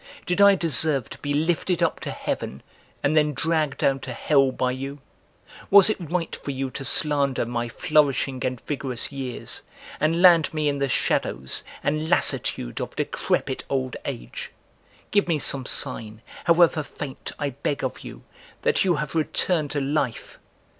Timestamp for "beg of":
17.51-17.99